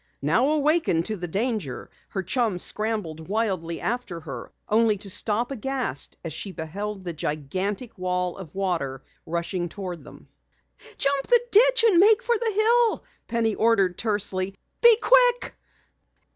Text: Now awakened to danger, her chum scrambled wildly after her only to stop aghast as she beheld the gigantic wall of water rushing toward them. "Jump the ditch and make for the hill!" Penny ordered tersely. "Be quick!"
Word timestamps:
Now 0.23 0.47
awakened 0.47 1.05
to 1.05 1.15
danger, 1.15 1.91
her 2.09 2.23
chum 2.23 2.57
scrambled 2.57 3.27
wildly 3.29 3.79
after 3.79 4.21
her 4.21 4.51
only 4.67 4.97
to 4.97 5.11
stop 5.11 5.51
aghast 5.51 6.17
as 6.25 6.33
she 6.33 6.51
beheld 6.51 7.03
the 7.03 7.13
gigantic 7.13 7.95
wall 7.99 8.35
of 8.35 8.55
water 8.55 9.03
rushing 9.27 9.69
toward 9.69 10.03
them. 10.03 10.27
"Jump 10.97 11.27
the 11.27 11.41
ditch 11.51 11.83
and 11.83 11.99
make 11.99 12.23
for 12.23 12.35
the 12.35 12.51
hill!" 12.51 13.05
Penny 13.27 13.53
ordered 13.53 13.95
tersely. 13.95 14.55
"Be 14.81 14.97
quick!" 15.03 15.53